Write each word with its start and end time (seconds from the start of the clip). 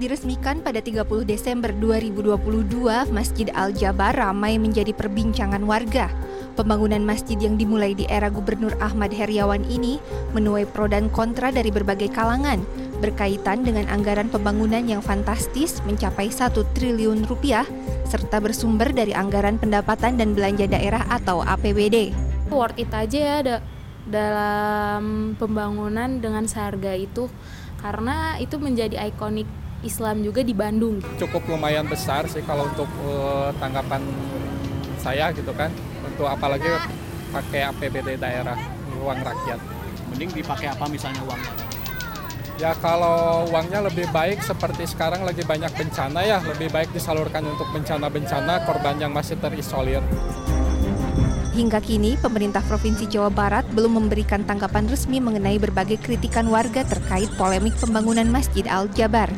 diresmikan 0.00 0.64
pada 0.64 0.80
30 0.80 1.04
Desember 1.28 1.68
2022, 1.76 3.12
Masjid 3.12 3.52
Al-Jabar 3.52 4.16
ramai 4.16 4.56
menjadi 4.56 4.96
perbincangan 4.96 5.60
warga. 5.68 6.08
Pembangunan 6.56 7.04
masjid 7.04 7.36
yang 7.36 7.60
dimulai 7.60 7.92
di 7.92 8.08
era 8.08 8.32
Gubernur 8.32 8.72
Ahmad 8.80 9.12
Heriawan 9.12 9.66
ini 9.68 10.00
menuai 10.32 10.64
pro 10.64 10.88
dan 10.88 11.10
kontra 11.10 11.52
dari 11.52 11.68
berbagai 11.68 12.08
kalangan, 12.14 12.64
berkaitan 13.04 13.66
dengan 13.66 13.84
anggaran 13.92 14.32
pembangunan 14.32 14.86
yang 14.86 15.04
fantastis 15.04 15.84
mencapai 15.84 16.32
1 16.32 16.54
triliun 16.72 17.28
rupiah, 17.28 17.66
serta 18.08 18.40
bersumber 18.40 18.88
dari 18.94 19.12
anggaran 19.12 19.60
pendapatan 19.60 20.16
dan 20.16 20.32
belanja 20.32 20.64
daerah 20.64 21.04
atau 21.10 21.42
APBD. 21.42 22.14
Worth 22.48 22.78
it 22.80 22.94
aja 22.94 23.18
ya 23.18 23.34
ada 23.42 23.56
dalam 24.06 25.34
pembangunan 25.36 26.20
dengan 26.20 26.46
seharga 26.46 26.92
itu 26.94 27.26
karena 27.80 28.36
itu 28.40 28.56
menjadi 28.56 28.96
ikonik 29.12 29.48
Islam 29.84 30.24
juga 30.24 30.40
di 30.40 30.56
Bandung. 30.56 30.98
Cukup 31.20 31.44
lumayan 31.46 31.84
besar 31.86 32.26
sih 32.26 32.40
kalau 32.42 32.66
untuk 32.66 32.88
uh, 33.04 33.52
tanggapan 33.60 34.00
saya 34.98 35.28
gitu 35.36 35.52
kan 35.52 35.68
untuk 36.08 36.26
apalagi 36.26 36.66
pakai 37.28 37.68
APBD 37.68 38.16
daerah 38.16 38.56
uang 38.98 39.20
rakyat. 39.20 39.60
Mending 40.10 40.32
dipakai 40.32 40.72
apa 40.72 40.88
misalnya 40.88 41.20
uangnya? 41.28 41.52
Ya 42.54 42.70
kalau 42.78 43.50
uangnya 43.50 43.82
lebih 43.82 44.06
baik 44.14 44.38
seperti 44.40 44.86
sekarang 44.86 45.26
lagi 45.26 45.42
banyak 45.42 45.74
bencana 45.74 46.22
ya, 46.22 46.38
lebih 46.46 46.70
baik 46.70 46.94
disalurkan 46.94 47.42
untuk 47.42 47.66
bencana-bencana 47.74 48.62
korban 48.62 48.96
yang 49.02 49.10
masih 49.10 49.34
terisolir. 49.42 50.00
Hingga 51.54 51.78
kini, 51.82 52.18
pemerintah 52.18 52.62
Provinsi 52.66 53.06
Jawa 53.06 53.30
Barat 53.30 53.62
belum 53.74 54.02
memberikan 54.02 54.42
tanggapan 54.42 54.90
resmi 54.90 55.22
mengenai 55.22 55.58
berbagai 55.58 56.02
kritikan 56.02 56.50
warga 56.50 56.82
terkait 56.82 57.30
polemik 57.38 57.74
pembangunan 57.78 58.26
Masjid 58.26 58.66
Al-Jabar. 58.66 59.30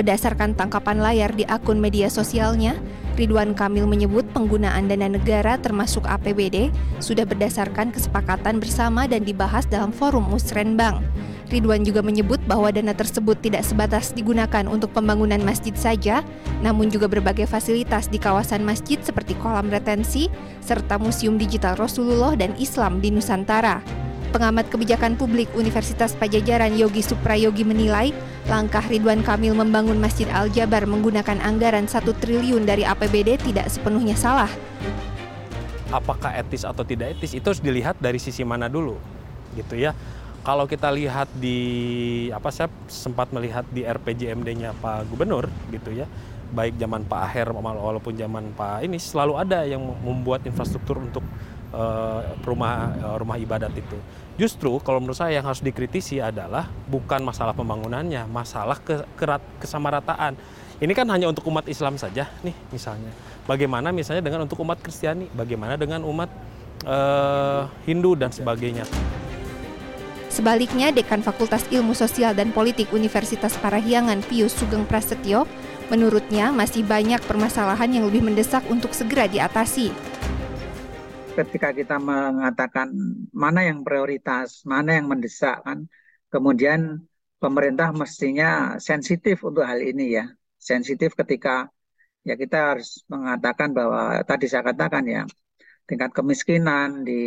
Berdasarkan 0.00 0.56
tangkapan 0.56 0.96
layar 0.96 1.36
di 1.36 1.44
akun 1.44 1.76
media 1.76 2.08
sosialnya, 2.08 2.72
Ridwan 3.20 3.52
Kamil 3.52 3.84
menyebut 3.84 4.24
penggunaan 4.32 4.88
dana 4.88 5.12
negara 5.12 5.60
termasuk 5.60 6.08
APBD 6.08 6.72
sudah 7.04 7.28
berdasarkan 7.28 7.92
kesepakatan 7.92 8.64
bersama 8.64 9.04
dan 9.04 9.28
dibahas 9.28 9.68
dalam 9.68 9.92
forum 9.92 10.24
musrenbang. 10.24 11.04
Ridwan 11.52 11.84
juga 11.84 12.00
menyebut 12.00 12.40
bahwa 12.48 12.72
dana 12.72 12.96
tersebut 12.96 13.44
tidak 13.44 13.60
sebatas 13.60 14.16
digunakan 14.16 14.64
untuk 14.72 14.88
pembangunan 14.96 15.44
masjid 15.44 15.76
saja, 15.76 16.24
namun 16.64 16.88
juga 16.88 17.04
berbagai 17.04 17.44
fasilitas 17.44 18.08
di 18.08 18.16
kawasan 18.16 18.64
masjid 18.64 18.96
seperti 19.04 19.36
kolam 19.36 19.68
retensi, 19.68 20.32
serta 20.64 20.96
Museum 20.96 21.36
Digital 21.36 21.76
Rasulullah 21.76 22.32
dan 22.40 22.56
Islam 22.56 23.04
di 23.04 23.12
Nusantara. 23.12 23.84
Pengamat 24.30 24.70
kebijakan 24.70 25.18
publik 25.18 25.50
Universitas 25.58 26.14
Pajajaran 26.14 26.78
Yogi 26.78 27.02
Suprayogi 27.02 27.66
menilai, 27.66 28.14
langkah 28.46 28.86
Ridwan 28.86 29.26
Kamil 29.26 29.58
membangun 29.58 29.98
Masjid 29.98 30.30
Al-Jabar 30.30 30.86
menggunakan 30.86 31.42
anggaran 31.42 31.90
1 31.90 31.98
triliun 32.14 32.62
dari 32.62 32.86
APBD 32.86 33.42
tidak 33.42 33.66
sepenuhnya 33.66 34.14
salah. 34.14 34.46
Apakah 35.90 36.30
etis 36.38 36.62
atau 36.62 36.86
tidak 36.86 37.18
etis 37.18 37.34
itu 37.34 37.42
harus 37.42 37.58
dilihat 37.58 37.98
dari 37.98 38.22
sisi 38.22 38.46
mana 38.46 38.70
dulu, 38.70 38.94
gitu 39.58 39.74
ya. 39.74 39.98
Kalau 40.46 40.70
kita 40.70 40.94
lihat 40.94 41.26
di 41.34 42.30
apa 42.30 42.54
saya 42.54 42.70
sempat 42.86 43.34
melihat 43.34 43.66
di 43.74 43.82
RPJMD-nya 43.82 44.78
Pak 44.78 45.10
Gubernur 45.10 45.50
gitu 45.74 45.90
ya, 45.90 46.06
baik 46.54 46.78
zaman 46.78 47.02
Pak 47.02 47.20
Aher 47.26 47.50
walaupun 47.50 48.14
zaman 48.14 48.54
Pak 48.54 48.86
ini 48.86 49.02
selalu 49.02 49.42
ada 49.42 49.66
yang 49.66 49.82
membuat 49.82 50.46
infrastruktur 50.46 51.02
untuk 51.02 51.26
uh, 51.74 52.20
rumah 52.42 52.94
uh, 52.98 53.16
rumah 53.18 53.36
ibadat 53.38 53.72
itu. 53.74 53.98
Justru 54.40 54.80
kalau 54.80 55.02
menurut 55.04 55.18
saya 55.18 55.36
yang 55.36 55.46
harus 55.46 55.60
dikritisi 55.60 56.16
adalah 56.22 56.68
bukan 56.88 57.20
masalah 57.20 57.52
pembangunannya, 57.52 58.24
masalah 58.30 58.78
ke, 58.80 59.04
kerat, 59.18 59.42
kesamarataan. 59.60 60.32
Ini 60.80 60.92
kan 60.96 61.04
hanya 61.12 61.28
untuk 61.28 61.44
umat 61.52 61.68
Islam 61.68 62.00
saja 62.00 62.24
nih 62.40 62.56
misalnya. 62.72 63.12
Bagaimana 63.44 63.92
misalnya 63.92 64.24
dengan 64.24 64.48
untuk 64.48 64.64
umat 64.64 64.80
Kristiani, 64.80 65.28
bagaimana 65.28 65.76
dengan 65.76 66.00
umat 66.08 66.32
uh, 66.88 67.68
Hindu 67.84 68.16
dan 68.16 68.32
sebagainya. 68.32 68.88
Sebaliknya, 70.30 70.94
Dekan 70.94 71.20
Fakultas 71.26 71.66
Ilmu 71.68 71.92
Sosial 71.92 72.32
dan 72.32 72.54
Politik 72.54 72.94
Universitas 72.94 73.58
Parahyangan 73.60 74.24
Pius 74.24 74.54
Sugeng 74.54 74.86
Prasetyo, 74.86 75.44
menurutnya 75.90 76.54
masih 76.54 76.86
banyak 76.86 77.18
permasalahan 77.26 77.90
yang 77.90 78.06
lebih 78.06 78.24
mendesak 78.24 78.62
untuk 78.70 78.94
segera 78.94 79.26
diatasi 79.26 80.09
ketika 81.40 81.72
kita 81.72 81.96
mengatakan 81.96 82.92
mana 83.32 83.64
yang 83.64 83.80
prioritas, 83.80 84.60
mana 84.68 85.00
yang 85.00 85.08
mendesak 85.08 85.64
kan, 85.64 85.88
kemudian 86.28 87.00
pemerintah 87.40 87.90
mestinya 87.96 88.76
sensitif 88.76 89.40
untuk 89.42 89.64
hal 89.64 89.80
ini 89.80 90.20
ya. 90.20 90.28
Sensitif 90.60 91.16
ketika 91.16 91.72
ya 92.20 92.36
kita 92.36 92.76
harus 92.76 93.00
mengatakan 93.08 93.72
bahwa 93.72 94.20
tadi 94.28 94.44
saya 94.44 94.60
katakan 94.68 95.04
ya, 95.08 95.22
tingkat 95.88 96.12
kemiskinan 96.12 97.02
di 97.08 97.20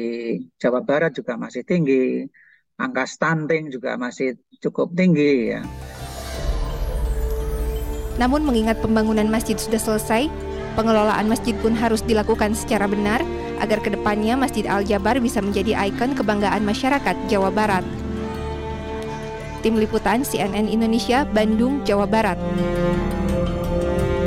Jawa 0.62 0.86
Barat 0.86 1.18
juga 1.18 1.34
masih 1.34 1.66
tinggi, 1.66 2.30
angka 2.78 3.10
stunting 3.10 3.74
juga 3.74 3.98
masih 3.98 4.38
cukup 4.62 4.94
tinggi 4.94 5.58
ya. 5.58 5.62
Namun 8.22 8.46
mengingat 8.46 8.78
pembangunan 8.78 9.26
masjid 9.26 9.58
sudah 9.58 9.82
selesai, 9.82 10.30
pengelolaan 10.74 11.30
masjid 11.30 11.54
pun 11.62 11.74
harus 11.78 12.02
dilakukan 12.06 12.58
secara 12.58 12.90
benar 12.90 13.22
agar 13.62 13.80
ke 13.80 13.94
depannya 13.94 14.36
Masjid 14.36 14.68
Al-Jabar 14.68 15.22
bisa 15.24 15.40
menjadi 15.40 15.78
ikon 15.88 16.18
kebanggaan 16.18 16.66
masyarakat 16.68 17.16
Jawa 17.32 17.54
Barat. 17.54 17.86
Tim 19.64 19.80
Liputan 19.80 20.28
CNN 20.28 20.68
Indonesia, 20.68 21.24
Bandung, 21.24 21.80
Jawa 21.88 22.04
Barat. 22.04 22.36